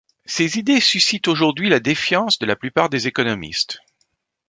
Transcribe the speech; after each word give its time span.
Ses 0.25 0.57
idées 0.57 0.81
suscitent 0.81 1.27
aujourd'hui 1.27 1.69
la 1.69 1.79
défiance 1.79 2.39
de 2.39 2.47
la 2.47 2.55
plupart 2.55 2.89
des 2.89 3.05
économistes. 3.05 3.81